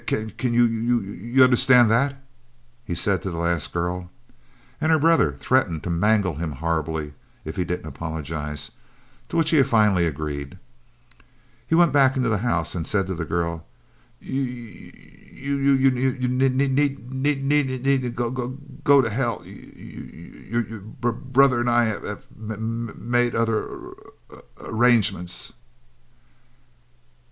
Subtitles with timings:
[0.09, 2.23] C c c can y y you understand that?'
[2.83, 4.09] he said to the last girl,
[4.81, 7.13] and her brother threatened to mangle him horribly
[7.45, 8.71] if he didn't apologize,
[9.29, 10.57] to which he finally agreed.
[11.67, 13.67] He went back into the house and said to the girl,
[14.19, 14.91] 'Y y
[15.35, 20.09] you n n n needn't g g g go to hell; y y
[20.49, 23.89] your b b b brother and I have m m made other 'r
[24.31, 25.53] r r rangements.'"